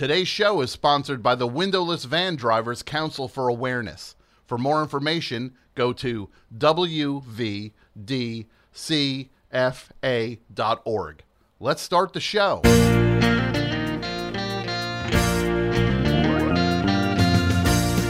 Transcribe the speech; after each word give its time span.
Today's 0.00 0.28
show 0.28 0.62
is 0.62 0.70
sponsored 0.70 1.22
by 1.22 1.34
the 1.34 1.46
Windowless 1.46 2.04
Van 2.06 2.34
Drivers 2.34 2.82
Council 2.82 3.28
for 3.28 3.48
Awareness. 3.48 4.16
For 4.46 4.56
more 4.56 4.80
information, 4.80 5.52
go 5.74 5.92
to 5.92 6.30
wvdcfa.org. 6.56 7.74
Let's 11.60 11.82
start 11.82 12.14
the 12.14 12.20
show. 12.20 12.62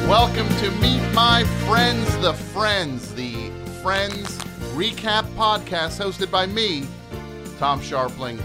Welcome 0.07 0.49
to 0.59 0.71
Meet 0.81 1.13
My 1.13 1.43
Friends, 1.67 2.17
the 2.19 2.35
Friends, 2.35 3.13
the 3.17 3.51
Friends 3.83 4.39
recap 4.77 5.25
podcast 5.35 6.01
hosted 6.01 6.31
by 6.31 6.47
me, 6.47 6.87
Tom 7.59 7.81
Scharpling. 7.81 8.41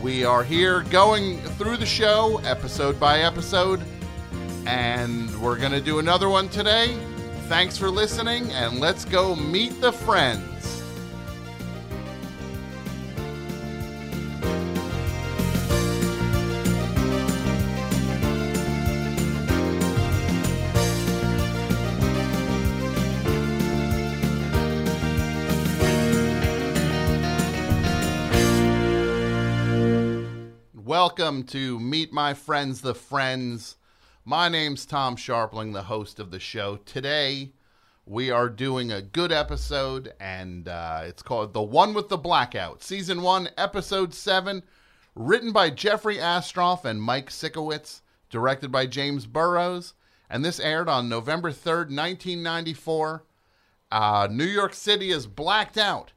We 0.00 0.24
are 0.24 0.44
here 0.44 0.82
going 0.82 1.38
through 1.40 1.78
the 1.78 1.86
show 1.86 2.40
episode 2.44 3.00
by 3.00 3.20
episode, 3.22 3.82
and 4.64 5.28
we're 5.42 5.58
going 5.58 5.72
to 5.72 5.80
do 5.80 5.98
another 5.98 6.28
one 6.28 6.48
today. 6.48 6.96
Thanks 7.48 7.76
for 7.76 7.90
listening, 7.90 8.52
and 8.52 8.78
let's 8.78 9.04
go 9.04 9.34
meet 9.34 9.80
the 9.80 9.90
friends. 9.90 10.57
Welcome 31.38 31.52
to 31.52 31.78
Meet 31.78 32.12
My 32.12 32.34
Friends, 32.34 32.80
the 32.80 32.96
Friends. 32.96 33.76
My 34.24 34.48
name's 34.48 34.84
Tom 34.84 35.14
Scharpling, 35.14 35.72
the 35.72 35.84
host 35.84 36.18
of 36.18 36.32
the 36.32 36.40
show. 36.40 36.78
Today, 36.78 37.52
we 38.04 38.28
are 38.28 38.48
doing 38.48 38.90
a 38.90 39.00
good 39.00 39.30
episode, 39.30 40.12
and 40.18 40.66
uh, 40.66 41.02
it's 41.04 41.22
called 41.22 41.52
The 41.52 41.62
One 41.62 41.94
with 41.94 42.08
the 42.08 42.16
Blackout, 42.16 42.82
Season 42.82 43.22
1, 43.22 43.50
Episode 43.56 44.12
7, 44.12 44.64
written 45.14 45.52
by 45.52 45.70
Jeffrey 45.70 46.16
Astrof 46.16 46.84
and 46.84 47.00
Mike 47.00 47.30
Sikowitz, 47.30 48.00
directed 48.30 48.72
by 48.72 48.86
James 48.86 49.24
Burrows, 49.26 49.94
and 50.28 50.44
this 50.44 50.58
aired 50.58 50.88
on 50.88 51.08
November 51.08 51.52
3rd, 51.52 51.94
1994. 51.94 53.22
Uh, 53.92 54.26
New 54.28 54.42
York 54.42 54.74
City 54.74 55.12
is 55.12 55.28
blacked 55.28 55.78
out 55.78 56.10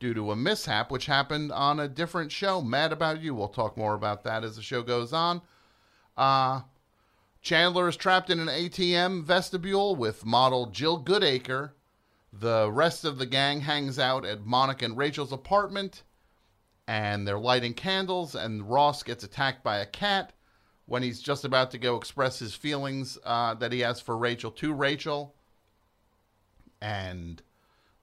due 0.00 0.14
to 0.14 0.32
a 0.32 0.36
mishap 0.36 0.90
which 0.90 1.06
happened 1.06 1.52
on 1.52 1.78
a 1.78 1.86
different 1.86 2.32
show, 2.32 2.62
Mad 2.62 2.90
About 2.90 3.20
You. 3.20 3.34
We'll 3.34 3.48
talk 3.48 3.76
more 3.76 3.94
about 3.94 4.24
that 4.24 4.42
as 4.42 4.56
the 4.56 4.62
show 4.62 4.82
goes 4.82 5.12
on. 5.12 5.42
Uh, 6.16 6.62
Chandler 7.42 7.88
is 7.88 7.96
trapped 7.96 8.30
in 8.30 8.40
an 8.40 8.48
ATM 8.48 9.22
vestibule 9.22 9.94
with 9.94 10.26
model 10.26 10.66
Jill 10.66 11.02
Goodacre. 11.02 11.72
The 12.32 12.70
rest 12.72 13.04
of 13.04 13.18
the 13.18 13.26
gang 13.26 13.60
hangs 13.60 13.98
out 13.98 14.24
at 14.24 14.44
Monica 14.44 14.86
and 14.86 14.96
Rachel's 14.96 15.32
apartment, 15.32 16.02
and 16.88 17.26
they're 17.26 17.38
lighting 17.38 17.74
candles, 17.74 18.34
and 18.34 18.70
Ross 18.70 19.02
gets 19.02 19.22
attacked 19.22 19.62
by 19.62 19.78
a 19.78 19.86
cat 19.86 20.32
when 20.86 21.02
he's 21.02 21.20
just 21.20 21.44
about 21.44 21.70
to 21.72 21.78
go 21.78 21.96
express 21.96 22.38
his 22.38 22.54
feelings 22.54 23.18
uh, 23.24 23.54
that 23.54 23.72
he 23.72 23.80
has 23.80 24.00
for 24.00 24.16
Rachel 24.16 24.50
to 24.52 24.72
Rachel. 24.72 25.34
And 26.80 27.42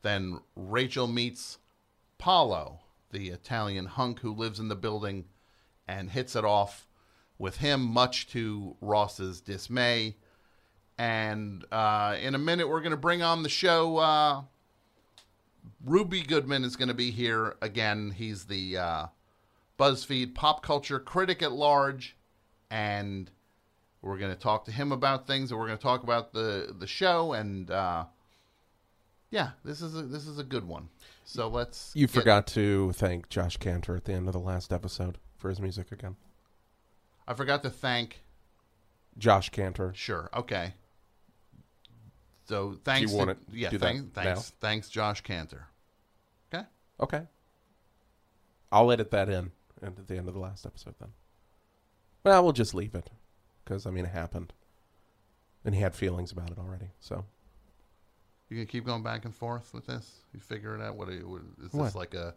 then 0.03 0.40
Rachel 0.56 1.08
meets 1.08 1.58
Paulo, 2.17 2.79
the 3.11 3.29
Italian 3.29 3.85
hunk 3.85 4.19
who 4.19 4.33
lives 4.33 4.59
in 4.59 4.67
the 4.67 4.75
building, 4.75 5.25
and 5.87 6.09
hits 6.09 6.35
it 6.35 6.45
off 6.45 6.87
with 7.37 7.57
him, 7.57 7.81
much 7.81 8.27
to 8.29 8.75
Ross's 8.81 9.41
dismay. 9.41 10.17
And 10.97 11.63
uh, 11.71 12.17
in 12.21 12.33
a 12.35 12.39
minute, 12.39 12.67
we're 12.67 12.81
going 12.81 12.91
to 12.91 12.97
bring 12.97 13.21
on 13.21 13.43
the 13.43 13.49
show. 13.49 13.97
Uh, 13.97 14.41
Ruby 15.85 16.22
Goodman 16.22 16.63
is 16.63 16.75
going 16.75 16.88
to 16.88 16.94
be 16.94 17.11
here 17.11 17.56
again. 17.61 18.11
He's 18.11 18.45
the 18.45 18.77
uh, 18.77 19.06
BuzzFeed 19.79 20.33
pop 20.33 20.63
culture 20.63 21.00
critic 21.00 21.44
at 21.44 21.51
large, 21.51 22.16
and 22.72 23.29
we're 24.01 24.17
going 24.17 24.33
to 24.33 24.39
talk 24.39 24.66
to 24.66 24.72
him 24.72 24.91
about 24.91 25.27
things, 25.27 25.51
and 25.51 25.59
we're 25.59 25.67
going 25.67 25.77
to 25.77 25.83
talk 25.83 26.03
about 26.03 26.33
the 26.33 26.75
the 26.77 26.88
show. 26.88 27.33
And 27.33 27.69
uh, 27.69 28.06
yeah, 29.29 29.51
this 29.63 29.81
is 29.81 29.95
a, 29.95 30.01
this 30.01 30.25
is 30.25 30.39
a 30.39 30.44
good 30.44 30.67
one. 30.67 30.89
So 31.27 31.49
let's. 31.49 31.91
You 31.93 32.07
forgot 32.07 32.47
to 32.47 32.93
thank 32.93 33.27
Josh 33.27 33.57
Cantor 33.57 33.97
at 33.97 34.05
the 34.05 34.13
end 34.13 34.27
of 34.27 34.33
the 34.33 34.39
last 34.39 34.71
episode 34.71 35.17
for 35.35 35.49
his 35.49 35.59
music 35.59 35.91
again. 35.91 36.15
I 37.27 37.33
forgot 37.33 37.63
to 37.63 37.69
thank. 37.69 38.23
Josh 39.17 39.49
Cantor. 39.49 39.91
Sure. 39.93 40.29
Okay. 40.33 40.73
So 42.45 42.79
thanks. 42.85 43.11
want 43.11 43.27
to, 43.27 43.31
it- 43.31 43.59
yeah. 43.59 43.69
do 43.69 43.77
Thanks. 43.77 44.05
Thanks. 44.13 44.25
now? 44.25 44.55
Thanks, 44.61 44.89
Josh 44.89 45.19
Cantor. 45.19 45.67
Okay. 46.53 46.63
Okay. 47.01 47.21
I'll 48.71 48.89
edit 48.89 49.11
that 49.11 49.27
in 49.27 49.51
at 49.83 50.07
the 50.07 50.15
end 50.15 50.29
of 50.29 50.33
the 50.33 50.39
last 50.39 50.65
episode 50.65 50.95
then. 50.97 51.09
Well, 52.23 52.41
we'll 52.41 52.53
just 52.53 52.73
leave 52.73 52.95
it 52.95 53.09
because 53.65 53.85
I 53.85 53.91
mean 53.91 54.05
it 54.05 54.11
happened, 54.11 54.53
and 55.65 55.75
he 55.75 55.81
had 55.81 55.94
feelings 55.94 56.31
about 56.31 56.51
it 56.51 56.57
already. 56.57 56.91
So 57.01 57.25
You 58.50 58.56
gonna 58.58 58.66
keep 58.66 58.85
going 58.85 59.03
back 59.03 59.25
and 59.25 59.35
forth 59.35 59.74
with 59.74 59.85
this? 59.88 60.19
You 60.34 60.40
figure 60.40 60.75
it 60.75 60.81
out. 60.81 60.96
What, 60.96 61.09
are 61.09 61.13
you, 61.13 61.28
what 61.28 61.41
is 61.41 61.72
this 61.72 61.74
What? 61.74 61.96
like 61.96 62.13
a? 62.13 62.34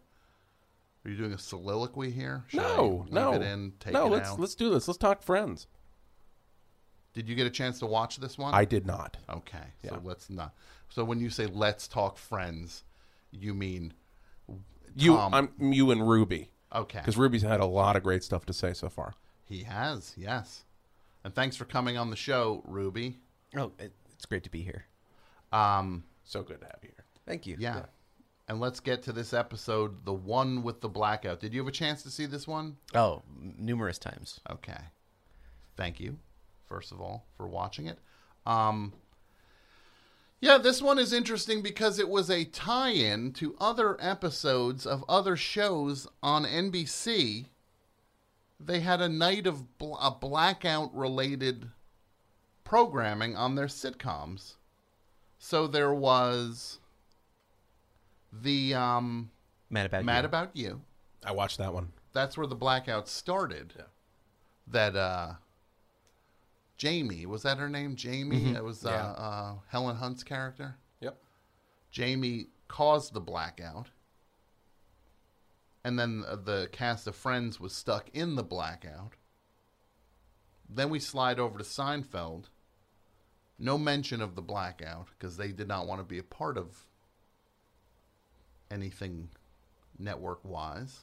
Are 1.03 1.09
you 1.09 1.15
doing 1.17 1.33
a 1.33 1.37
soliloquy 1.37 2.11
here? 2.11 2.43
Should 2.47 2.57
no, 2.57 3.01
I 3.01 3.03
leave 3.05 3.13
no, 3.13 3.33
It 3.33 3.41
in, 3.41 3.73
take 3.79 3.93
no. 3.93 4.05
it 4.07 4.09
Let's 4.09 4.29
out? 4.29 4.39
let's 4.39 4.55
do 4.55 4.69
this. 4.69 4.87
Let's 4.87 4.97
talk 4.97 5.23
friends. 5.23 5.67
Did 7.13 7.27
you 7.27 7.35
get 7.35 7.47
a 7.47 7.49
chance 7.49 7.79
to 7.79 7.85
watch 7.85 8.17
this 8.17 8.37
one? 8.37 8.53
I 8.53 8.65
did 8.65 8.85
not. 8.85 9.17
Okay. 9.29 9.57
So 9.87 9.99
let's 10.03 10.29
not. 10.29 10.53
So 10.89 11.03
when 11.03 11.19
you 11.19 11.29
say 11.29 11.45
"let's 11.47 11.87
talk 11.87 12.17
friends," 12.17 12.83
you 13.31 13.53
mean 13.53 13.93
You, 14.95 15.17
I'm 15.17 15.49
you 15.59 15.91
and 15.91 16.07
Ruby 16.07 16.51
okay? 16.73 16.99
because 16.99 17.17
Ruby's 17.17 17.41
had 17.41 17.59
a 17.61 17.65
lot 17.65 17.95
of 17.95 18.03
great 18.03 18.23
stuff 18.23 18.45
to 18.47 18.53
say 18.53 18.73
so 18.73 18.89
far. 18.89 19.13
He 19.45 19.63
has, 19.63 20.13
yes. 20.17 20.63
And 21.23 21.33
thanks 21.35 21.55
for 21.55 21.65
coming 21.65 21.97
on 21.97 22.09
the 22.09 22.15
show, 22.15 22.61
Ruby. 22.65 23.17
Oh, 23.55 23.71
it, 23.79 23.93
it's 24.13 24.25
great 24.25 24.43
to 24.43 24.49
be 24.49 24.61
here. 24.61 24.85
Um, 25.51 26.03
So 26.23 26.43
good 26.43 26.61
to 26.61 26.65
have 26.67 26.79
you 26.81 26.89
here. 26.95 27.05
Thank 27.25 27.45
you. 27.47 27.55
yeah. 27.59 27.83
And 28.47 28.59
let's 28.59 28.79
get 28.81 29.01
to 29.03 29.13
this 29.13 29.33
episode, 29.33 30.03
the 30.03 30.11
one 30.13 30.61
with 30.63 30.81
the 30.81 30.89
blackout. 30.89 31.39
Did 31.39 31.53
you 31.53 31.61
have 31.61 31.67
a 31.69 31.71
chance 31.71 32.03
to 32.03 32.09
see 32.09 32.25
this 32.25 32.47
one? 32.47 32.75
Oh, 32.93 33.21
m- 33.29 33.55
numerous 33.57 33.97
times. 33.97 34.41
Okay. 34.49 34.77
Thank 35.77 35.99
you, 36.01 36.17
first 36.67 36.91
of 36.91 36.99
all, 36.99 37.25
for 37.37 37.47
watching 37.47 37.85
it. 37.85 37.97
Um, 38.45 38.91
yeah, 40.41 40.57
this 40.57 40.81
one 40.81 40.99
is 40.99 41.13
interesting 41.13 41.61
because 41.61 41.97
it 41.97 42.09
was 42.09 42.29
a 42.29 42.43
tie 42.43 42.89
in 42.89 43.31
to 43.33 43.55
other 43.61 43.95
episodes 44.01 44.85
of 44.85 45.05
other 45.07 45.37
shows 45.37 46.07
on 46.21 46.43
NBC. 46.43 47.45
They 48.59 48.81
had 48.81 48.99
a 49.01 49.07
night 49.09 49.47
of 49.47 49.77
bl- 49.77 49.95
a 49.95 50.11
blackout 50.11 50.93
related 50.93 51.69
programming 52.65 53.35
on 53.37 53.55
their 53.55 53.67
sitcoms. 53.67 54.55
So 55.43 55.65
there 55.65 55.91
was 55.91 56.77
the 58.31 58.75
um, 58.75 59.31
Mad 59.71 59.87
about 59.87 60.05
Mad 60.05 60.21
you. 60.21 60.25
About 60.25 60.49
You 60.55 60.81
I 61.25 61.31
watched 61.31 61.57
that 61.57 61.73
one. 61.73 61.91
that's 62.13 62.37
where 62.37 62.45
the 62.45 62.55
blackout 62.55 63.07
started. 63.09 63.73
Yeah. 63.75 63.83
That 64.67 64.95
uh 64.95 65.33
Jamie, 66.77 67.25
was 67.25 67.41
that 67.41 67.57
her 67.57 67.67
name? 67.69 67.95
Jamie? 67.95 68.53
It 68.55 68.63
was 68.63 68.85
uh, 68.85 68.89
Yeah. 68.91 69.05
uh 69.23 69.53
Helen 69.69 69.95
Hunt's 69.95 70.23
character. 70.23 70.75
Yep. 70.99 71.17
Jamie 71.89 72.47
caused 72.67 73.13
the 73.13 73.19
blackout. 73.19 73.87
And 75.83 75.97
then 75.97 76.23
uh, 76.27 76.35
the 76.35 76.69
cast 76.71 77.07
of 77.07 77.15
Friends 77.15 77.59
was 77.59 77.73
stuck 77.73 78.09
in 78.13 78.35
the 78.35 78.43
blackout. 78.43 79.13
Then 80.69 80.91
we 80.91 80.99
slide 80.99 81.39
over 81.39 81.57
to 81.57 81.63
Seinfeld. 81.63 82.45
No 83.63 83.77
mention 83.77 84.21
of 84.21 84.33
the 84.35 84.41
blackout 84.41 85.07
because 85.17 85.37
they 85.37 85.51
did 85.51 85.67
not 85.67 85.85
want 85.87 85.99
to 86.01 86.03
be 86.05 86.17
a 86.17 86.23
part 86.23 86.57
of 86.57 86.85
anything 88.71 89.29
network 89.99 90.39
wise. 90.43 91.01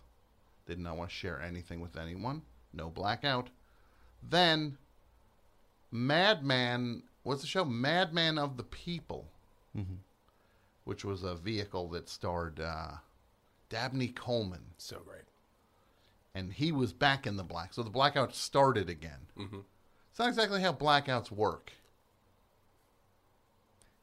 Did 0.66 0.78
not 0.80 0.96
want 0.96 1.10
to 1.10 1.16
share 1.16 1.40
anything 1.40 1.80
with 1.80 1.96
anyone. 1.96 2.42
No 2.72 2.90
blackout. 2.90 3.48
Then, 4.28 4.76
Madman 5.90 7.04
was 7.24 7.40
the 7.40 7.46
show 7.46 7.64
Madman 7.64 8.38
of 8.38 8.56
the 8.56 8.64
People, 8.64 9.28
which 10.84 11.04
was 11.04 11.22
a 11.22 11.34
vehicle 11.36 11.88
that 11.90 12.08
starred 12.08 12.60
uh, 12.60 12.92
Dabney 13.68 14.08
Coleman, 14.08 14.64
So 14.78 14.98
great. 15.06 15.22
and 16.34 16.52
he 16.52 16.72
was 16.72 16.92
back 16.92 17.26
in 17.26 17.36
the 17.36 17.44
black. 17.44 17.72
So 17.72 17.82
the 17.82 17.90
blackout 17.90 18.34
started 18.34 18.90
again. 18.90 19.28
Mm-hmm. 19.38 19.60
It's 20.10 20.18
not 20.18 20.28
exactly 20.28 20.60
how 20.60 20.72
blackouts 20.72 21.30
work. 21.30 21.72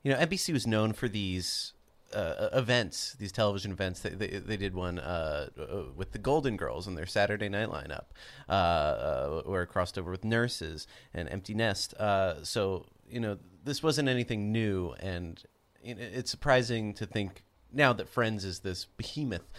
You 0.06 0.12
know, 0.12 0.20
NBC 0.20 0.54
was 0.54 0.68
known 0.68 0.94
for 0.94 1.08
these 1.08 1.74
uh, 2.14 2.50
events, 2.54 3.16
these 3.18 3.32
television 3.32 3.72
events. 3.72 4.02
They, 4.02 4.12
they, 4.12 4.28
they 4.38 4.56
did 4.56 4.76
one 4.76 5.00
uh, 5.00 5.50
uh, 5.60 5.84
with 5.96 6.12
the 6.12 6.20
Golden 6.20 6.58
Girls 6.58 6.86
and 6.86 6.96
their 6.96 7.08
Saturday 7.08 7.50
night 7.50 7.70
lineup, 7.70 8.06
uh, 8.48 8.52
uh, 8.52 9.42
where 9.46 9.64
it 9.64 9.68
crossed 9.68 9.98
over 9.98 10.12
with 10.12 10.24
Nurses 10.24 10.86
and 11.12 11.28
Empty 11.28 11.56
Nest. 11.56 11.96
Uh, 11.96 12.44
so, 12.44 12.86
you 13.10 13.20
know, 13.20 13.40
this 13.64 13.82
wasn't 13.82 14.08
anything 14.08 14.52
new. 14.52 14.94
And 15.00 15.44
it's 15.84 16.30
surprising 16.30 16.94
to 16.94 17.08
think 17.08 17.44
now 17.74 17.92
that 17.92 18.08
Friends 18.08 18.46
is 18.46 18.60
this 18.60 18.86
behemoth. 18.86 19.50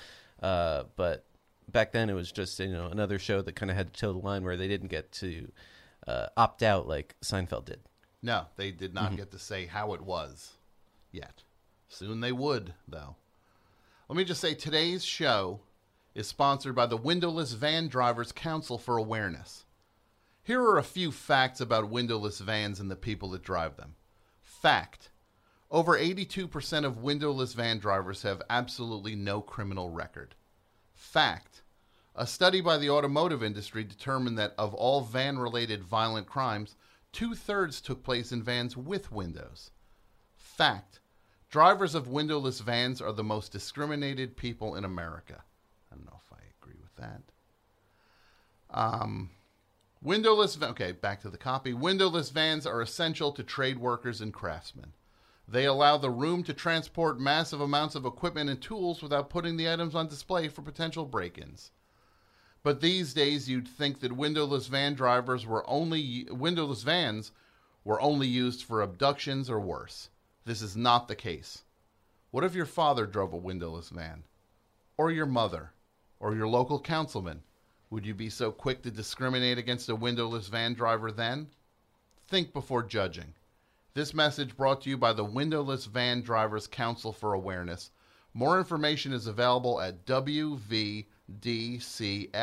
Uh, 0.41 0.85
but 0.95 1.25
back 1.73 1.91
then 1.91 2.09
it 2.09 2.15
was 2.15 2.31
just, 2.31 2.61
you 2.61 2.69
know, 2.69 2.87
another 2.87 3.19
show 3.19 3.43
that 3.43 3.57
kind 3.57 3.69
of 3.69 3.77
had 3.77 3.93
to 3.93 4.01
toe 4.01 4.13
the 4.13 4.21
line 4.21 4.45
where 4.45 4.57
they 4.57 4.69
didn't 4.69 4.93
get 4.93 5.11
to 5.11 5.51
uh, 6.07 6.27
opt 6.37 6.63
out 6.63 6.87
like 6.87 7.17
Seinfeld 7.21 7.65
did. 7.65 7.81
No, 8.27 8.47
they 8.57 8.73
did 8.73 8.93
not 8.93 9.11
mm-hmm. 9.11 9.19
get 9.19 9.31
to 9.31 9.39
say 9.39 9.67
how 9.67 9.95
it 9.95 10.01
was 10.01 10.55
yet. 11.13 11.45
Soon 11.87 12.19
they 12.19 12.33
would, 12.33 12.75
though. 12.89 13.15
Let 14.09 14.17
me 14.17 14.25
just 14.25 14.41
say 14.41 14.53
today's 14.53 15.05
show 15.05 15.61
is 16.13 16.27
sponsored 16.27 16.75
by 16.75 16.87
the 16.87 16.97
Windowless 16.97 17.53
Van 17.53 17.87
Drivers 17.87 18.33
Council 18.33 18.79
for 18.79 18.97
Awareness. 18.97 19.65
Here 20.43 20.61
are 20.61 20.77
a 20.77 20.83
few 20.83 21.13
facts 21.13 21.61
about 21.61 21.89
windowless 21.89 22.41
vans 22.41 22.81
and 22.81 22.91
the 22.91 22.97
people 22.97 23.31
that 23.31 23.45
drive 23.45 23.77
them. 23.77 23.95
Fact 24.43 25.11
Over 25.71 25.97
82% 25.97 26.85
of 26.85 27.05
windowless 27.05 27.53
van 27.53 27.79
drivers 27.79 28.23
have 28.23 28.43
absolutely 28.51 29.15
no 29.15 29.41
criminal 29.41 29.91
record. 29.91 30.35
Fact 30.97 31.63
A 32.17 32.27
study 32.27 32.61
by 32.61 32.77
the 32.77 32.91
automotive 32.91 33.45
industry 33.45 33.85
determined 33.85 34.37
that 34.37 34.55
of 34.59 34.75
all 34.75 35.03
van 35.03 35.39
related 35.39 35.85
violent 35.85 36.27
crimes, 36.27 36.75
two 37.17 37.35
thirds 37.35 37.81
took 37.81 38.05
place 38.05 38.31
in 38.31 38.43
vans 38.43 38.77
with 38.77 39.11
windows. 39.11 39.71
Fact 40.37 41.01
Drivers 41.49 41.95
of 41.95 42.09
windowless 42.09 42.61
vans 42.61 43.01
are 43.01 43.13
the 43.13 43.25
most 43.25 43.53
discriminated 43.53 44.37
people 44.37 44.75
in 44.75 44.85
America. 44.85 45.43
I 45.91 45.95
don't 45.95 46.05
know 46.05 46.21
if 46.27 46.31
I 46.31 46.43
agree 46.61 46.77
with 46.79 46.95
that. 46.97 47.23
Um, 48.69 49.31
windowless, 50.03 50.61
okay, 50.61 50.93
back 50.93 51.23
to 51.23 51.31
the 51.31 51.39
copy. 51.39 51.73
Windowless 51.73 52.29
vans 52.29 52.67
are 52.67 52.83
essential 52.83 53.33
to 53.33 53.43
trade 53.43 53.79
workers 53.79 54.21
and 54.21 54.31
craftsmen. 54.35 54.93
They 55.49 55.65
allow 55.65 55.97
the 55.97 56.11
room 56.11 56.43
to 56.43 56.53
transport 56.53 57.19
massive 57.19 57.63
amounts 57.63 57.95
of 57.95 58.05
equipment 58.05 58.51
and 58.51 58.61
tools 58.61 59.03
without 59.03 59.31
putting 59.31 59.57
the 59.57 59.73
items 59.73 59.95
on 59.95 60.09
display 60.09 60.49
for 60.49 60.61
potential 60.61 61.07
break 61.07 61.39
ins. 61.39 61.71
But 62.67 62.81
these 62.81 63.15
days, 63.15 63.49
you'd 63.49 63.69
think 63.69 64.01
that 64.01 64.17
windowless 64.17 64.67
van 64.67 64.95
drivers 64.95 65.47
were 65.47 65.65
only 65.71 66.27
windowless 66.29 66.83
vans 66.83 67.31
were 67.85 68.01
only 68.01 68.27
used 68.27 68.65
for 68.65 68.83
abductions 68.83 69.49
or 69.49 69.61
worse. 69.61 70.11
This 70.45 70.63
is 70.63 70.77
not 70.77 71.07
the 71.07 71.15
case. 71.15 71.63
What 72.33 72.43
if 72.43 72.57
your 72.57 72.67
father 72.67 73.07
drove 73.07 73.33
a 73.33 73.37
windowless 73.37 73.91
van? 73.91 74.25
Or 74.97 75.13
your 75.13 75.27
mother? 75.27 75.75
Or 76.19 76.35
your 76.35 76.49
local 76.49 76.81
councilman? 76.81 77.45
Would 77.91 78.05
you 78.05 78.15
be 78.15 78.29
so 78.29 78.51
quick 78.51 78.83
to 78.83 78.91
discriminate 78.91 79.59
against 79.59 79.89
a 79.89 79.95
windowless 79.95 80.49
van 80.49 80.75
driver 80.75 81.13
then? 81.13 81.47
Think 82.27 82.53
before 82.53 82.83
judging. 82.83 83.35
This 83.95 84.13
message 84.13 84.57
brought 84.57 84.83
to 84.83 84.91
you 84.91 84.99
by 84.99 85.13
the 85.13 85.25
Windowless 85.25 85.85
Van 85.85 86.21
Drivers 86.21 86.67
Council 86.67 87.13
for 87.13 87.33
Awareness. 87.33 87.93
More 88.35 88.59
information 88.59 89.13
is 89.13 89.29
available 89.29 89.81
at 89.81 90.05
wvdcfa.org 91.41 92.35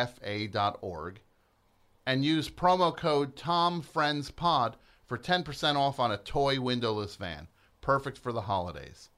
and 2.05 2.25
use 2.25 2.49
promo 2.49 2.95
code 2.95 3.35
TOMFriendsPod 3.35 4.73
for 5.05 5.17
10% 5.17 5.75
off 5.75 5.99
on 5.99 6.11
a 6.11 6.17
toy 6.17 6.59
windowless 6.59 7.15
van. 7.15 7.47
Perfect 7.81 8.17
for 8.17 8.31
the 8.31 8.41
holidays. 8.41 9.09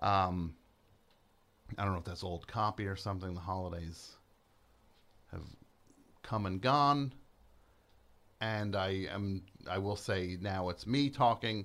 Um, 0.00 0.54
I 1.78 1.84
don't 1.84 1.92
know 1.92 1.98
if 1.98 2.04
that's 2.04 2.24
old 2.24 2.46
copy 2.46 2.86
or 2.86 2.96
something. 2.96 3.34
The 3.34 3.40
holidays 3.40 4.16
have 5.30 5.44
come 6.22 6.46
and 6.46 6.60
gone. 6.60 7.12
And 8.40 8.74
I 8.74 9.06
am 9.10 9.42
I 9.70 9.78
will 9.78 9.96
say 9.96 10.36
now 10.40 10.68
it's 10.68 10.86
me 10.86 11.10
talking. 11.10 11.64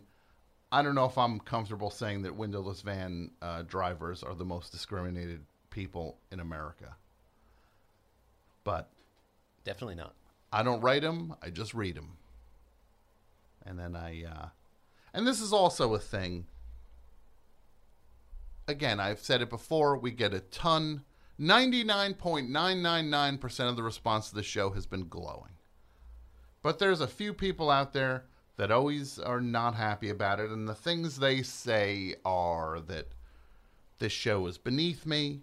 I 0.71 0.83
don't 0.83 0.95
know 0.95 1.05
if 1.05 1.17
I'm 1.17 1.39
comfortable 1.39 1.89
saying 1.89 2.21
that 2.23 2.35
windowless 2.35 2.81
van 2.81 3.31
uh, 3.41 3.63
drivers 3.63 4.21
are 4.21 4.35
the 4.35 4.45
most 4.45 4.71
discriminated 4.71 5.43
people 5.77 6.17
in 6.31 6.39
America. 6.39 6.95
But 8.63 8.89
Definitely 9.67 9.95
not. 9.95 10.13
I 10.49 10.63
don't 10.63 10.79
write 10.79 11.01
them, 11.01 11.35
I 11.41 11.49
just 11.49 11.73
read 11.73 11.95
them. 11.95 12.13
And 13.65 13.77
then 13.77 13.97
I, 13.97 14.23
uh, 14.23 14.47
and 15.13 15.27
this 15.27 15.41
is 15.41 15.51
also 15.51 15.93
a 15.93 15.99
thing. 15.99 16.45
Again, 18.65 19.01
I've 19.01 19.19
said 19.19 19.41
it 19.41 19.49
before, 19.49 19.97
we 19.97 20.11
get 20.11 20.33
a 20.33 20.39
ton. 20.39 21.03
99.999% 21.37 23.69
of 23.69 23.75
the 23.75 23.83
response 23.83 24.29
to 24.29 24.35
the 24.35 24.43
show 24.43 24.69
has 24.69 24.85
been 24.85 25.09
glowing. 25.09 25.57
But 26.61 26.79
there's 26.79 27.01
a 27.01 27.07
few 27.07 27.33
people 27.33 27.69
out 27.69 27.91
there 27.91 28.23
that 28.55 28.71
always 28.71 29.19
are 29.19 29.41
not 29.41 29.75
happy 29.75 30.09
about 30.09 30.39
it. 30.39 30.49
And 30.49 30.65
the 30.65 30.73
things 30.73 31.19
they 31.19 31.43
say 31.43 32.15
are 32.23 32.79
that 32.87 33.09
this 33.99 34.13
show 34.13 34.47
is 34.47 34.57
beneath 34.57 35.05
me, 35.05 35.41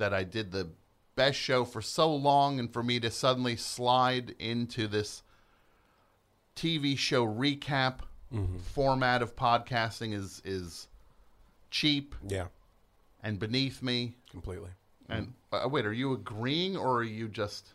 that 0.00 0.12
I 0.12 0.24
did 0.24 0.50
the 0.50 0.68
best 1.14 1.38
show 1.38 1.64
for 1.64 1.80
so 1.80 2.12
long, 2.14 2.58
and 2.58 2.72
for 2.72 2.82
me 2.82 2.98
to 3.00 3.10
suddenly 3.10 3.54
slide 3.56 4.34
into 4.38 4.86
this 4.88 5.22
TV 6.56 6.98
show 6.98 7.24
recap 7.26 8.00
format 8.74 9.22
of 9.22 9.34
podcasting 9.36 10.12
is 10.12 10.40
is 10.44 10.86
cheap 11.70 12.14
Yeah, 12.28 12.46
and 13.22 13.38
beneath 13.38 13.82
me. 13.82 14.14
completely. 14.30 14.70
And 15.08 15.32
uh, 15.52 15.68
wait, 15.68 15.84
are 15.86 15.92
you 15.92 16.12
agreeing 16.12 16.76
or 16.76 16.98
are 16.98 17.02
you 17.04 17.28
just? 17.28 17.72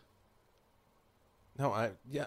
No, 1.58 1.72
I 1.72 1.90
yeah, 2.10 2.26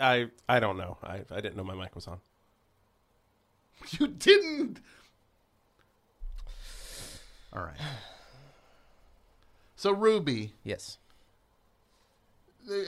I 0.00 0.28
I 0.48 0.58
don't 0.60 0.76
know. 0.78 0.96
I 1.02 1.20
I 1.30 1.40
didn't 1.40 1.56
know 1.56 1.64
my 1.64 1.74
mic 1.74 1.94
was 1.94 2.06
on. 2.06 2.18
You 4.00 4.08
didn't. 4.08 4.80
All 7.52 7.62
right. 7.62 7.76
So 9.78 9.92
Ruby, 9.92 10.54
Yes. 10.64 10.98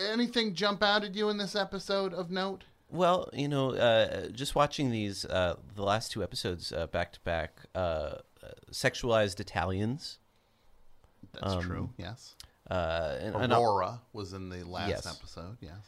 anything 0.08 0.54
jump 0.54 0.82
out 0.82 1.04
at 1.04 1.14
you 1.14 1.28
in 1.28 1.36
this 1.36 1.54
episode 1.54 2.12
of 2.12 2.32
note? 2.32 2.64
Well, 2.88 3.30
you 3.32 3.46
know, 3.46 3.74
uh, 3.76 4.26
just 4.30 4.56
watching 4.56 4.90
these, 4.90 5.24
uh, 5.24 5.54
the 5.76 5.84
last 5.84 6.10
two 6.10 6.24
episodes 6.24 6.72
uh, 6.72 6.88
back 6.88 7.12
to 7.12 7.20
back, 7.20 7.60
uh, 7.76 7.78
uh, 7.78 8.18
sexualized 8.72 9.38
Italians. 9.38 10.18
That's 11.32 11.52
Um, 11.54 11.62
true. 11.62 11.90
Yes. 11.96 12.34
Uh, 12.68 13.18
and, 13.20 13.36
and, 13.36 13.52
Aurora 13.52 14.00
was 14.12 14.32
in 14.32 14.48
the 14.48 14.64
last 14.64 14.88
Yes. 14.88 15.06
episode. 15.06 15.58
Yes. 15.60 15.78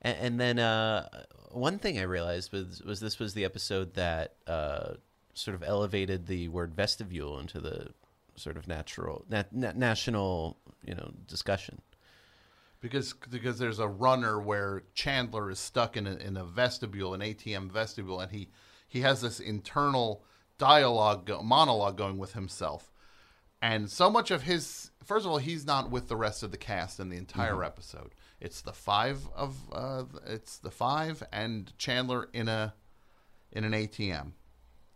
and, 0.00 0.16
and 0.18 0.40
then 0.40 0.58
uh, 0.58 1.06
one 1.50 1.78
thing 1.78 1.98
I 1.98 2.02
realized 2.04 2.50
was, 2.52 2.80
was 2.82 3.00
this 3.00 3.18
was 3.18 3.34
the 3.34 3.44
episode 3.44 3.92
that 3.92 4.36
uh, 4.46 4.94
sort 5.34 5.54
of 5.54 5.62
elevated 5.62 6.26
the 6.26 6.48
word 6.48 6.74
vestibule 6.74 7.38
into 7.38 7.60
the 7.60 7.90
sort 8.36 8.56
of 8.56 8.68
natural, 8.68 9.24
na- 9.28 9.44
na- 9.52 9.72
national, 9.74 10.58
you 10.84 10.94
know, 10.94 11.10
discussion. 11.26 11.80
Because 12.80 13.14
because 13.30 13.58
there's 13.58 13.78
a 13.78 13.88
runner 13.88 14.40
where 14.40 14.82
Chandler 14.94 15.50
is 15.50 15.58
stuck 15.58 15.96
in 15.96 16.06
a, 16.06 16.16
in 16.16 16.36
a 16.36 16.44
vestibule, 16.44 17.14
an 17.14 17.20
ATM 17.20 17.70
vestibule, 17.70 18.20
and 18.20 18.30
he 18.30 18.48
he 18.86 19.00
has 19.00 19.22
this 19.22 19.40
internal 19.40 20.22
dialogue 20.58 21.30
monologue 21.42 21.96
going 21.96 22.18
with 22.18 22.34
himself, 22.34 22.92
and 23.62 23.90
so 23.90 24.10
much 24.10 24.30
of 24.30 24.42
his 24.42 24.90
first 25.02 25.24
of 25.24 25.32
all 25.32 25.38
he's 25.38 25.66
not 25.66 25.90
with 25.90 26.08
the 26.08 26.16
rest 26.16 26.42
of 26.42 26.50
the 26.50 26.58
cast 26.58 27.00
in 27.00 27.08
the 27.08 27.16
entire 27.16 27.64
episode. 27.64 28.14
It's 28.40 28.60
the 28.60 28.72
five 28.72 29.26
of 29.34 29.56
uh, 29.72 30.04
it's 30.26 30.58
the 30.58 30.70
five 30.70 31.22
and 31.32 31.72
Chandler 31.78 32.28
in 32.32 32.48
a 32.48 32.74
in 33.50 33.64
an 33.64 33.72
ATM 33.72 34.32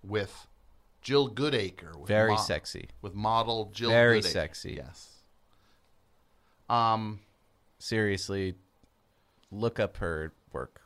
with 0.03 0.47
Jill 1.03 1.31
Goodacre, 1.31 1.97
with 1.97 2.09
Very 2.09 2.33
mo- 2.33 2.37
sexy. 2.39 2.89
with 3.03 3.15
model 3.15 3.71
Jill. 3.75 3.91
Very 3.91 4.21
Goodacre. 4.21 4.33
sexy. 4.33 4.75
Yes. 4.77 5.09
Um. 6.69 7.21
Seriously, 7.79 8.55
look 9.51 9.81
up 9.81 9.97
her 9.99 10.33
work. 10.53 10.83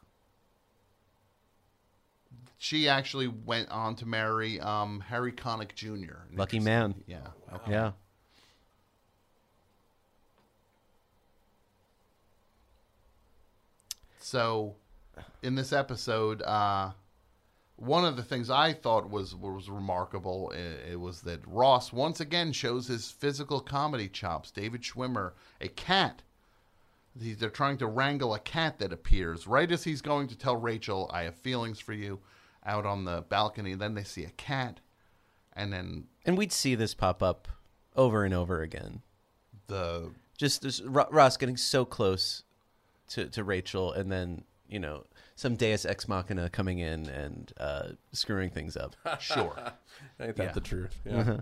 she 2.56 2.88
actually 2.88 3.26
went 3.28 3.68
on 3.70 3.94
to 3.96 4.06
marry 4.06 4.58
um, 4.60 5.00
Harry 5.00 5.32
Connick 5.32 5.74
Jr. 5.74 6.14
Lucky 6.32 6.60
man. 6.60 6.94
Yeah. 7.06 7.26
Okay. 7.52 7.72
Yeah. 7.72 7.90
So, 14.18 14.74
in 15.42 15.54
this 15.54 15.72
episode, 15.72 16.42
uh, 16.42 16.92
one 17.76 18.04
of 18.04 18.16
the 18.16 18.22
things 18.22 18.50
I 18.50 18.72
thought 18.72 19.10
was 19.10 19.34
was 19.34 19.68
remarkable 19.68 20.50
it, 20.50 20.92
it 20.92 21.00
was 21.00 21.22
that 21.22 21.40
Ross 21.46 21.92
once 21.92 22.20
again 22.20 22.52
shows 22.52 22.86
his 22.86 23.10
physical 23.10 23.60
comedy 23.60 24.08
chops. 24.08 24.50
David 24.50 24.82
Schwimmer, 24.82 25.32
a 25.60 25.68
cat. 25.68 26.22
He- 27.20 27.34
They're 27.34 27.50
trying 27.50 27.78
to 27.78 27.86
wrangle 27.86 28.34
a 28.34 28.38
cat 28.38 28.78
that 28.78 28.92
appears 28.92 29.46
right 29.46 29.70
as 29.70 29.84
he's 29.84 30.02
going 30.02 30.28
to 30.28 30.36
tell 30.38 30.56
Rachel, 30.56 31.10
"I 31.12 31.22
have 31.22 31.34
feelings 31.36 31.80
for 31.80 31.92
you," 31.92 32.20
out 32.64 32.86
on 32.86 33.04
the 33.04 33.22
balcony. 33.22 33.74
Then 33.74 33.94
they 33.94 34.04
see 34.04 34.24
a 34.24 34.30
cat, 34.30 34.80
and 35.52 35.72
then 35.72 36.06
And 36.24 36.38
we'd 36.38 36.52
see 36.52 36.74
this 36.74 36.94
pop 36.94 37.22
up 37.22 37.48
over 37.96 38.24
and 38.24 38.34
over 38.34 38.62
again. 38.62 39.02
the 39.66 40.12
Just 40.36 40.62
this, 40.62 40.80
Ross 40.80 41.36
getting 41.36 41.56
so 41.56 41.84
close 41.84 42.42
to, 43.08 43.28
to 43.30 43.44
Rachel, 43.44 43.92
and 43.92 44.10
then 44.10 44.44
you 44.68 44.78
know 44.80 45.04
some 45.36 45.56
Deus 45.56 45.84
ex 45.84 46.06
machina 46.08 46.48
coming 46.50 46.78
in 46.78 47.08
and 47.08 47.52
uh, 47.58 47.88
screwing 48.12 48.50
things 48.50 48.76
up. 48.76 48.94
sure. 49.20 49.56
Ain't 50.20 50.36
that 50.36 50.44
Yeah. 50.44 50.52
the 50.52 50.60
truth? 50.60 51.00
Yeah. 51.04 51.38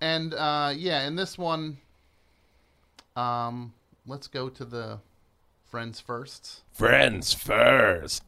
And 0.00 0.34
uh, 0.34 0.72
yeah, 0.76 1.06
in 1.06 1.16
this 1.16 1.38
one, 1.38 1.78
um, 3.16 3.72
let's 4.06 4.26
go 4.28 4.48
to 4.50 4.64
the 4.64 4.98
friends 5.70 6.00
first. 6.00 6.62
Friends 6.72 7.32
first. 7.32 8.22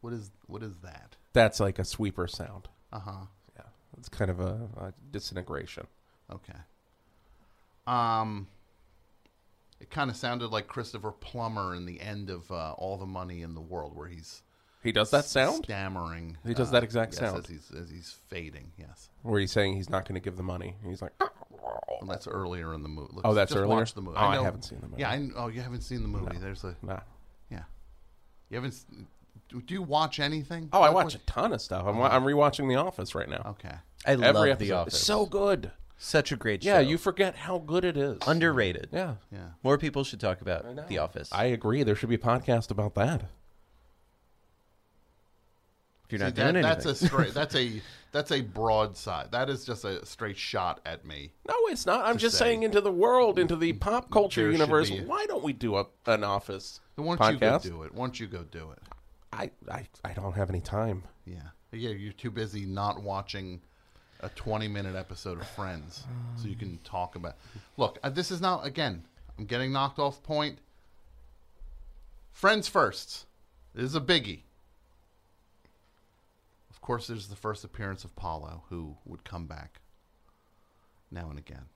What 0.00 0.12
is 0.12 0.30
what 0.46 0.62
is 0.62 0.74
that? 0.82 1.16
That's 1.32 1.60
like 1.60 1.78
a 1.78 1.84
sweeper 1.84 2.26
sound. 2.26 2.68
Uh 2.92 3.00
huh. 3.00 3.24
Yeah, 3.56 3.62
it's 3.98 4.08
kind 4.08 4.30
of 4.30 4.40
a, 4.40 4.68
a 4.76 4.92
disintegration. 5.10 5.86
Okay. 6.32 6.58
Um, 7.86 8.46
it 9.80 9.90
kind 9.90 10.10
of 10.10 10.16
sounded 10.16 10.48
like 10.48 10.66
Christopher 10.66 11.10
Plummer 11.12 11.74
in 11.74 11.86
the 11.86 12.00
end 12.00 12.30
of 12.30 12.50
uh, 12.50 12.72
All 12.72 12.96
the 12.96 13.06
Money 13.06 13.42
in 13.42 13.54
the 13.54 13.60
World, 13.60 13.96
where 13.96 14.08
he's 14.08 14.42
He 14.82 14.92
does 14.92 15.10
that 15.10 15.24
sound, 15.24 15.64
stammering. 15.64 16.36
He 16.46 16.54
does 16.54 16.68
uh, 16.68 16.72
that 16.72 16.84
exact 16.84 17.12
yes, 17.14 17.20
sound. 17.20 17.38
as 17.44 17.46
he's 17.50 17.70
as 17.78 17.90
he's 17.90 18.16
fading. 18.28 18.72
Yes, 18.78 19.08
where 19.22 19.40
he's 19.40 19.52
saying 19.52 19.74
he's 19.76 19.90
not 19.90 20.04
going 20.06 20.14
to 20.14 20.20
give 20.24 20.36
the 20.36 20.42
money. 20.42 20.76
He's 20.86 21.00
like, 21.02 21.12
well, 21.20 22.00
that's 22.08 22.26
earlier 22.26 22.74
in 22.74 22.82
the 22.82 22.88
movie. 22.88 23.14
Oh, 23.24 23.34
that's 23.34 23.50
just 23.50 23.58
earlier? 23.58 23.76
Watch 23.76 23.94
the 23.94 24.02
movie. 24.02 24.16
Oh, 24.18 24.24
I 24.26 24.34
know- 24.36 24.44
haven't 24.44 24.62
seen 24.64 24.80
the 24.80 24.88
movie. 24.88 25.00
Yeah, 25.00 25.10
I, 25.10 25.28
oh, 25.36 25.48
you 25.48 25.60
haven't 25.60 25.82
seen 25.82 26.02
the 26.02 26.08
movie. 26.08 26.36
There's 26.38 26.64
a 26.64 26.76
nah. 26.82 27.00
yeah. 27.50 27.62
You 28.48 28.56
haven't. 28.56 28.74
Do 29.48 29.60
do 29.62 29.74
you 29.74 29.82
watch 29.82 30.20
anything? 30.20 30.68
Oh, 30.72 30.80
I 30.82 30.86
Like, 30.86 30.94
watch 30.94 31.14
a 31.14 31.18
ton 31.20 31.52
of 31.52 31.60
stuff. 31.60 31.84
I'm, 31.86 31.98
wa- 31.98 32.08
I'm 32.08 32.22
rewatching 32.24 32.68
The 32.68 32.76
Office 32.76 33.14
right 33.14 33.28
now. 33.28 33.42
Okay. 33.58 33.74
I 34.06 34.12
Every 34.12 34.26
love 34.26 34.36
episode 34.46 34.58
The 34.58 34.72
Office. 34.72 34.94
is 34.94 35.00
so 35.00 35.26
good. 35.26 35.70
Such 36.02 36.32
a 36.32 36.36
great 36.36 36.62
show. 36.62 36.70
Yeah, 36.70 36.80
you 36.80 36.96
forget 36.96 37.36
how 37.36 37.58
good 37.58 37.84
it 37.84 37.94
is. 37.98 38.18
underrated. 38.26 38.88
yeah, 38.90 39.16
Yeah. 39.30 39.50
More 39.62 39.76
people 39.76 40.02
should 40.02 40.18
talk 40.18 40.40
about. 40.40 40.88
The 40.88 40.96
Office. 40.96 41.28
I 41.30 41.44
agree. 41.44 41.82
There 41.82 41.94
should 41.94 42.08
be 42.08 42.14
a 42.14 42.18
podcast 42.18 42.70
about 42.70 42.94
that. 42.94 43.24
if 46.06 46.12
you're 46.12 46.18
See, 46.20 46.24
not 46.24 46.34
that- 46.34 46.52
doing 46.52 46.62
that's 46.62 46.86
anything, 46.86 47.06
a 47.06 47.08
straight. 47.08 47.34
That's 47.34 47.54
a 47.54 47.82
that's 48.12 48.32
a 48.32 48.40
broadside. 48.40 49.30
That 49.32 49.48
is 49.50 49.64
just 49.64 49.84
a 49.84 50.04
straight 50.06 50.36
shot 50.38 50.80
at 50.86 51.04
me. 51.04 51.32
No, 51.46 51.54
it's 51.68 51.84
not. 51.86 52.04
I'm 52.06 52.18
just 52.18 52.36
say. 52.38 52.46
saying 52.46 52.62
into 52.64 52.80
the 52.80 52.90
world, 52.90 53.38
into 53.38 53.54
the 53.54 53.74
pop 53.74 54.10
culture 54.10 54.42
There 54.42 54.52
should 54.52 54.58
universe. 54.60 54.90
be- 54.90 55.04
Why 55.04 55.26
don't 55.26 55.44
we 55.44 55.52
do 55.52 55.76
a, 55.76 55.86
an 56.06 56.24
Office 56.24 56.80
Then 56.96 57.04
Why 57.04 57.16
don't 57.16 57.32
you 57.34 57.38
go 57.38 57.46
podcast? 57.58 57.62
do 57.62 57.82
it? 57.82 57.94
Why 57.94 58.06
don't 58.06 58.18
you 58.18 58.26
go 58.26 58.42
do 58.44 58.70
it? 58.72 58.78
I, 59.32 59.50
I, 59.70 59.86
I 60.04 60.12
don't 60.14 60.32
have 60.32 60.50
any 60.50 60.60
time. 60.62 61.04
Yeah. 61.26 61.36
Yeah. 61.72 61.90
You're 61.90 62.12
too 62.14 62.30
busy 62.32 62.64
not 62.66 63.00
watching 63.02 63.60
a 64.22 64.28
20 64.30 64.68
minute 64.68 64.96
episode 64.96 65.40
of 65.40 65.46
Friends, 65.48 66.04
so 66.36 66.48
you 66.48 66.56
can 66.56 66.78
talk 66.84 67.16
about. 67.16 67.36
Look, 67.76 67.98
uh, 68.02 68.10
this 68.10 68.30
is 68.30 68.40
now 68.40 68.60
again. 68.62 69.04
I'm 69.38 69.46
getting 69.46 69.72
knocked 69.72 69.98
off 69.98 70.22
point. 70.22 70.58
Friends 72.32 72.68
first. 72.68 73.26
This 73.74 73.84
is 73.84 73.94
a 73.94 74.00
biggie. 74.00 74.42
Of 76.70 76.80
course, 76.80 77.06
there's 77.06 77.28
the 77.28 77.36
first 77.36 77.64
appearance 77.64 78.04
of 78.04 78.16
Paulo, 78.16 78.64
who 78.68 78.96
would 79.04 79.24
come 79.24 79.46
back 79.46 79.80
now 81.10 81.28
and 81.30 81.38
again. 81.38 81.66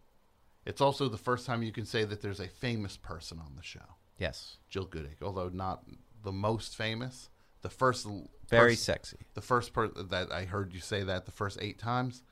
It's 0.64 0.80
also 0.80 1.08
the 1.08 1.18
first 1.18 1.46
time 1.46 1.62
you 1.62 1.72
can 1.72 1.84
say 1.84 2.04
that 2.04 2.22
there's 2.22 2.40
a 2.40 2.48
famous 2.48 2.96
person 2.96 3.38
on 3.38 3.52
the 3.56 3.62
show. 3.62 3.96
yes, 4.18 4.56
Jill 4.70 4.86
Gooding, 4.86 5.16
although 5.22 5.48
not 5.48 5.84
the 6.22 6.32
most 6.32 6.76
famous. 6.76 7.28
The 7.62 7.70
first, 7.70 8.06
very 8.48 8.72
first, 8.72 8.84
sexy. 8.84 9.18
the 9.32 9.40
first 9.40 9.72
person 9.72 10.08
that 10.08 10.30
I 10.30 10.44
heard 10.44 10.74
you 10.74 10.80
say 10.80 11.02
that 11.02 11.24
the 11.24 11.32
first 11.32 11.58
eight 11.62 11.78
times, 11.78 12.22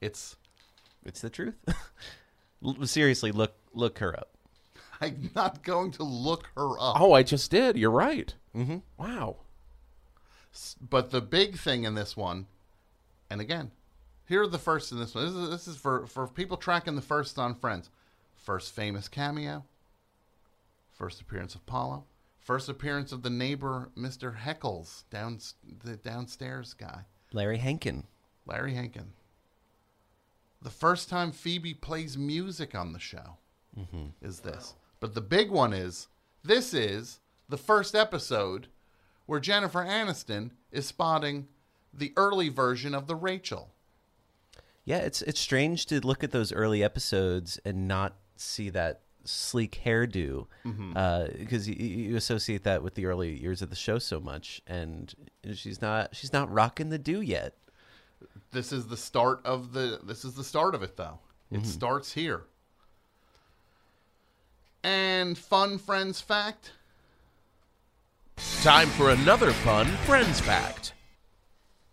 it's 0.00 0.36
It's 1.04 1.20
the 1.20 1.30
truth. 1.30 1.56
Seriously, 2.84 3.32
look 3.32 3.54
look 3.72 3.98
her 3.98 4.18
up. 4.18 4.30
I'm 5.00 5.30
not 5.34 5.62
going 5.62 5.90
to 5.92 6.04
look 6.04 6.48
her 6.56 6.78
up. 6.78 7.00
Oh, 7.00 7.12
I 7.12 7.22
just 7.22 7.50
did. 7.50 7.76
You're 7.76 7.90
right. 7.90 8.32
Mm-hmm. 8.56 8.78
Wow. 8.96 9.36
But 10.80 11.10
the 11.10 11.20
big 11.20 11.56
thing 11.58 11.84
in 11.84 11.94
this 11.94 12.16
one, 12.16 12.46
and 13.28 13.40
again, 13.40 13.72
here 14.26 14.42
are 14.42 14.46
the 14.46 14.58
first 14.58 14.92
in 14.92 14.98
this 14.98 15.14
one. 15.14 15.26
This 15.26 15.34
is, 15.34 15.50
this 15.50 15.68
is 15.68 15.76
for 15.76 16.06
for 16.06 16.26
people 16.26 16.56
tracking 16.56 16.96
the 16.96 17.02
first 17.02 17.38
on 17.38 17.54
Friends. 17.54 17.90
First 18.36 18.74
famous 18.74 19.08
cameo. 19.08 19.64
First 20.92 21.20
appearance 21.20 21.54
of 21.54 21.66
Paulo. 21.66 22.04
First 22.38 22.68
appearance 22.68 23.10
of 23.10 23.22
the 23.22 23.30
neighbor, 23.30 23.90
Mister 23.96 24.38
Heckles, 24.44 25.04
down 25.10 25.38
the 25.82 25.96
downstairs 25.96 26.74
guy. 26.74 27.04
Larry 27.32 27.58
Hankin. 27.58 28.04
Larry 28.46 28.74
Hankin. 28.74 29.12
The 30.64 30.70
first 30.70 31.10
time 31.10 31.30
Phoebe 31.30 31.74
plays 31.74 32.16
music 32.16 32.74
on 32.74 32.94
the 32.94 32.98
show 32.98 33.36
mm-hmm. 33.78 34.06
is 34.22 34.40
this. 34.40 34.74
But 34.98 35.14
the 35.14 35.20
big 35.20 35.50
one 35.50 35.74
is 35.74 36.08
this 36.42 36.72
is 36.72 37.20
the 37.50 37.58
first 37.58 37.94
episode 37.94 38.68
where 39.26 39.40
Jennifer 39.40 39.84
Aniston 39.84 40.52
is 40.72 40.86
spotting 40.86 41.48
the 41.92 42.14
early 42.16 42.48
version 42.48 42.94
of 42.94 43.06
the 43.06 43.14
Rachel. 43.14 43.74
Yeah, 44.86 44.98
it's 44.98 45.20
it's 45.22 45.38
strange 45.38 45.84
to 45.86 46.00
look 46.00 46.24
at 46.24 46.32
those 46.32 46.50
early 46.50 46.82
episodes 46.82 47.60
and 47.66 47.86
not 47.86 48.16
see 48.36 48.70
that 48.70 49.00
sleek 49.24 49.80
hairdo 49.84 50.46
mm-hmm. 50.64 50.92
uh, 50.96 51.26
because 51.38 51.68
you, 51.68 51.74
you 51.74 52.16
associate 52.16 52.64
that 52.64 52.82
with 52.82 52.94
the 52.94 53.06
early 53.06 53.38
years 53.38 53.60
of 53.60 53.70
the 53.70 53.76
show 53.76 53.98
so 53.98 54.18
much, 54.18 54.62
and 54.66 55.14
she's 55.52 55.82
not 55.82 56.16
she's 56.16 56.32
not 56.32 56.50
rocking 56.50 56.88
the 56.88 56.98
do 56.98 57.20
yet. 57.20 57.54
This 58.54 58.72
is 58.72 58.86
the 58.86 58.96
start 58.96 59.40
of 59.44 59.72
the 59.72 60.00
this 60.02 60.24
is 60.24 60.34
the 60.34 60.44
start 60.44 60.74
of 60.74 60.82
it 60.82 60.96
though. 60.96 61.18
It 61.50 61.66
starts 61.66 62.12
here. 62.12 62.44
And 64.82 65.36
fun 65.36 65.78
friends 65.78 66.20
fact, 66.20 66.72
Time 68.62 68.88
for 68.88 69.10
another 69.10 69.52
fun 69.52 69.86
Friends 70.06 70.40
fact. 70.40 70.92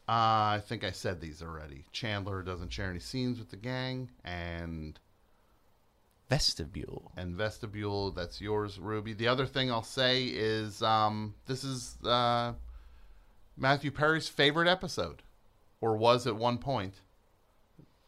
Uh, 0.09 0.57
I 0.57 0.61
think 0.65 0.83
I 0.83 0.91
said 0.91 1.21
these 1.21 1.41
already. 1.41 1.85
Chandler 1.91 2.41
doesn't 2.43 2.73
share 2.73 2.89
any 2.89 2.99
scenes 2.99 3.39
with 3.39 3.49
the 3.49 3.57
gang, 3.57 4.09
and 4.23 4.99
Vestibule. 6.29 7.11
and 7.17 7.35
vestibule. 7.35 8.11
That's 8.11 8.39
yours, 8.41 8.79
Ruby. 8.79 9.13
The 9.13 9.27
other 9.27 9.45
thing 9.45 9.69
I'll 9.71 9.83
say 9.83 10.25
is 10.25 10.81
um, 10.81 11.35
this 11.45 11.63
is 11.63 11.97
uh, 12.05 12.53
Matthew 13.57 13.91
Perry's 13.91 14.27
favorite 14.29 14.67
episode, 14.67 15.23
or 15.81 15.97
was 15.97 16.27
at 16.27 16.35
one 16.35 16.57
point. 16.59 16.93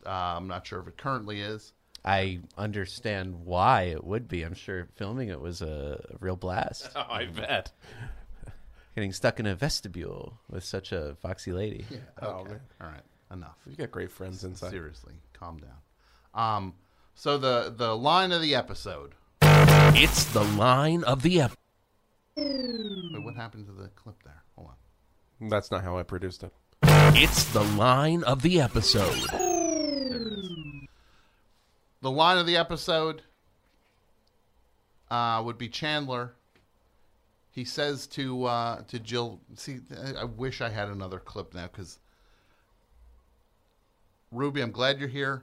Uh, 0.05 0.09
I'm 0.09 0.47
not 0.47 0.65
sure 0.67 0.79
if 0.79 0.87
it 0.87 0.97
currently 0.97 1.41
is. 1.41 1.73
I 2.05 2.39
understand 2.57 3.45
why 3.45 3.83
it 3.83 4.03
would 4.03 4.27
be. 4.27 4.43
I'm 4.43 4.53
sure 4.53 4.87
filming 4.95 5.29
it 5.29 5.39
was 5.39 5.61
a, 5.61 6.01
a 6.13 6.17
real 6.19 6.35
blast. 6.35 6.89
Oh, 6.95 7.05
I 7.09 7.25
bet. 7.25 7.71
Getting 8.95 9.13
stuck 9.13 9.39
in 9.39 9.45
a 9.45 9.55
vestibule 9.55 10.37
with 10.49 10.63
such 10.63 10.91
a 10.91 11.15
foxy 11.21 11.51
lady. 11.53 11.85
Oh, 12.21 12.27
Okay. 12.27 12.51
man. 12.51 12.59
All 12.81 12.87
right. 12.87 13.01
Enough. 13.31 13.55
You 13.65 13.75
got 13.75 13.89
great 13.89 14.11
friends 14.11 14.43
inside. 14.43 14.69
Seriously, 14.69 15.13
calm 15.33 15.57
down. 15.59 15.71
Um, 16.35 16.73
so 17.15 17.37
the 17.39 17.73
the 17.75 17.95
line 17.97 18.31
of 18.31 18.41
the 18.43 18.53
episode. 18.53 19.15
It's 19.41 20.25
the 20.25 20.43
line 20.43 21.03
of 21.03 21.23
the 21.23 21.41
episode. 21.41 21.57
Wait, 22.37 23.23
what 23.23 23.35
happened 23.35 23.65
to 23.67 23.71
the 23.71 23.87
clip 23.89 24.21
there? 24.23 24.43
Hold 24.55 24.69
on. 25.41 25.49
That's 25.49 25.71
not 25.71 25.83
how 25.83 25.97
I 25.97 26.03
produced 26.03 26.43
it. 26.43 26.51
It's 27.15 27.43
the 27.53 27.63
line 27.63 28.23
of 28.23 28.41
the 28.41 28.59
episode. 28.59 29.19
The 32.01 32.11
line 32.11 32.37
of 32.37 32.45
the 32.47 32.57
episode 32.57 33.21
uh, 35.11 35.41
would 35.45 35.57
be 35.57 35.69
Chandler. 35.69 36.33
He 37.51 37.63
says 37.65 38.07
to 38.07 38.45
uh, 38.45 38.81
to 38.87 38.99
Jill, 38.99 39.39
"See, 39.55 39.79
I- 40.19 40.23
wish 40.23 40.59
I 40.61 40.69
had 40.69 40.89
another 40.89 41.19
clip 41.19 41.53
now 41.53 41.67
because 41.71 41.99
Ruby, 44.31 44.61
I'm 44.61 44.71
glad 44.71 44.99
you're 44.99 45.07
here. 45.09 45.41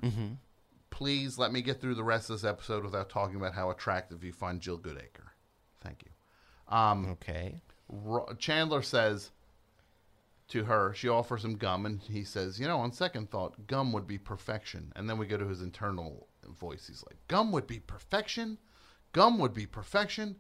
Please 0.90 1.38
let 1.38 1.52
me 1.52 1.62
get 1.62 1.80
through 1.80 1.94
the 1.94 2.02
rest 2.04 2.30
of 2.30 2.36
this 2.40 2.48
episode 2.48 2.84
without 2.84 3.08
talking 3.08 3.36
about 3.36 3.54
how 3.54 3.70
attractive 3.70 4.24
you 4.24 4.32
find 4.32 4.60
Jill 4.60 4.78
Goodacre. 4.78 5.30
Thank 5.80 6.02
you." 6.04 6.10
Um, 6.76 7.10
Okay. 7.12 7.60
Chandler 8.38 8.82
says 8.82 9.30
to 10.50 10.64
her, 10.64 10.92
she 10.94 11.08
offers 11.08 11.44
him 11.44 11.56
gum, 11.56 11.86
and 11.86 12.00
he 12.00 12.24
says, 12.24 12.60
You 12.60 12.66
know, 12.66 12.78
on 12.78 12.92
second 12.92 13.30
thought, 13.30 13.66
gum 13.66 13.92
would 13.92 14.06
be 14.06 14.18
perfection. 14.18 14.92
And 14.94 15.08
then 15.08 15.18
we 15.18 15.26
go 15.26 15.36
to 15.36 15.48
his 15.48 15.62
internal 15.62 16.28
voice. 16.58 16.86
He's 16.88 17.04
like, 17.06 17.16
Gum 17.28 17.52
would 17.52 17.66
be 17.66 17.80
perfection? 17.80 18.58
Gum 19.12 19.38
would 19.38 19.54
be 19.54 19.66
perfection? 19.66 20.36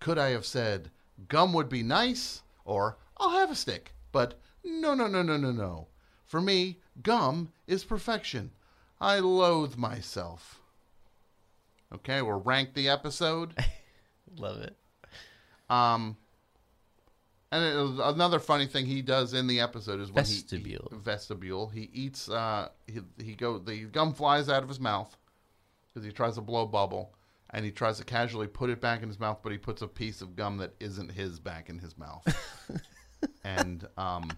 Could 0.00 0.18
I 0.18 0.30
have 0.30 0.46
said, 0.46 0.90
Gum 1.28 1.52
would 1.52 1.68
be 1.68 1.82
nice? 1.82 2.42
Or, 2.64 2.98
I'll 3.16 3.30
have 3.30 3.50
a 3.50 3.54
stick. 3.54 3.92
But 4.12 4.38
no, 4.64 4.94
no, 4.94 5.06
no, 5.06 5.22
no, 5.22 5.36
no, 5.36 5.50
no. 5.50 5.88
For 6.26 6.40
me, 6.40 6.78
gum 7.02 7.52
is 7.66 7.84
perfection. 7.84 8.50
I 9.00 9.18
loathe 9.18 9.76
myself. 9.76 10.60
Okay, 11.92 12.20
we'll 12.20 12.40
rank 12.40 12.74
the 12.74 12.88
episode. 12.88 13.54
Love 14.36 14.60
it. 14.60 14.76
Um, 15.70 16.16
And 17.50 17.64
it 17.64 18.00
another 18.04 18.38
funny 18.38 18.66
thing 18.66 18.84
he 18.86 19.00
does 19.00 19.32
in 19.32 19.46
the 19.46 19.60
episode 19.60 20.00
is 20.00 20.12
when 20.12 20.24
Vestibule. 20.24 20.88
he 20.92 20.98
vestibule 20.98 21.68
he 21.68 21.88
eats 21.94 22.28
uh 22.28 22.68
he 22.86 23.00
he 23.22 23.34
go 23.34 23.58
the 23.58 23.84
gum 23.84 24.12
flies 24.12 24.48
out 24.50 24.62
of 24.62 24.68
his 24.68 24.78
mouth 24.78 25.16
because 25.94 26.04
he 26.04 26.12
tries 26.12 26.34
to 26.34 26.42
blow 26.42 26.64
a 26.64 26.66
bubble 26.66 27.14
and 27.50 27.64
he 27.64 27.70
tries 27.70 27.96
to 27.96 28.04
casually 28.04 28.46
put 28.48 28.68
it 28.68 28.82
back 28.82 29.02
in 29.02 29.08
his 29.08 29.18
mouth 29.18 29.38
but 29.42 29.50
he 29.50 29.56
puts 29.56 29.80
a 29.80 29.88
piece 29.88 30.20
of 30.20 30.36
gum 30.36 30.58
that 30.58 30.74
isn't 30.78 31.10
his 31.12 31.38
back 31.40 31.70
in 31.70 31.78
his 31.78 31.96
mouth. 31.96 32.22
and 33.44 33.88
um 33.96 34.30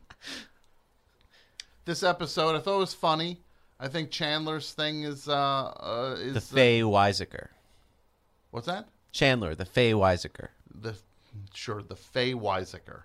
this 1.84 2.02
episode 2.04 2.54
I 2.54 2.60
thought 2.60 2.78
was 2.78 2.94
funny. 2.94 3.40
I 3.80 3.88
think 3.88 4.10
Chandler's 4.10 4.72
thing 4.72 5.02
is 5.02 5.26
uh, 5.28 5.32
uh 5.34 6.16
is 6.20 6.34
The 6.34 6.38
uh, 6.38 6.56
Faye 6.56 6.80
Weisiger. 6.82 7.48
what's 8.52 8.66
that? 8.66 8.88
Chandler, 9.10 9.54
the 9.56 9.64
Faye 9.64 9.92
Weisiger. 9.94 10.48
the 10.72 10.94
sure 11.54 11.82
the 11.82 11.96
Faye 11.96 12.34
Weisiger. 12.34 13.02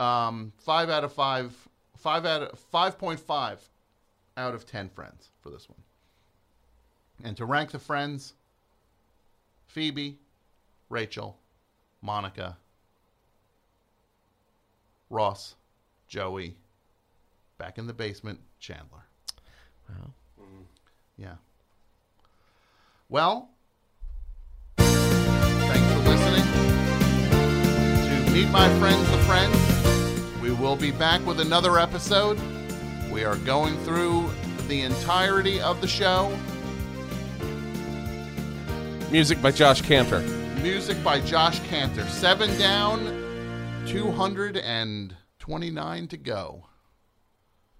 Um, 0.00 0.52
five 0.58 0.90
out 0.90 1.04
of 1.04 1.12
five, 1.12 1.54
five 1.96 2.26
out 2.26 2.42
of 2.42 2.58
five 2.58 2.98
point 2.98 3.20
five 3.20 3.60
out 4.36 4.54
of 4.54 4.66
ten 4.66 4.88
friends 4.88 5.30
for 5.40 5.50
this 5.50 5.68
one. 5.68 5.82
And 7.22 7.36
to 7.36 7.44
rank 7.44 7.70
the 7.70 7.78
friends: 7.78 8.34
Phoebe, 9.68 10.18
Rachel, 10.88 11.38
Monica, 12.02 12.56
Ross, 15.10 15.54
Joey, 16.08 16.56
back 17.58 17.78
in 17.78 17.86
the 17.86 17.92
basement, 17.92 18.40
Chandler. 18.58 19.06
Wow. 19.88 20.10
Yeah. 21.16 21.34
Well, 23.08 23.50
Meet 28.34 28.50
My 28.50 28.68
Friends, 28.80 29.08
the 29.12 29.18
Friends. 29.18 29.56
We 30.42 30.50
will 30.50 30.74
be 30.74 30.90
back 30.90 31.24
with 31.24 31.38
another 31.38 31.78
episode. 31.78 32.36
We 33.08 33.22
are 33.22 33.36
going 33.36 33.76
through 33.84 34.28
the 34.66 34.80
entirety 34.80 35.60
of 35.60 35.80
the 35.80 35.86
show. 35.86 36.36
Music 39.12 39.40
by 39.40 39.52
Josh 39.52 39.82
Cantor. 39.82 40.18
Music 40.64 41.00
by 41.04 41.20
Josh 41.20 41.60
Cantor. 41.68 42.02
Seven 42.08 42.58
down, 42.58 43.04
229 43.86 46.08
to 46.08 46.16
go. 46.16 46.66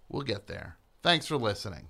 We'll 0.09 0.23
get 0.23 0.47
there. 0.47 0.77
Thanks 1.03 1.27
for 1.27 1.37
listening. 1.37 1.89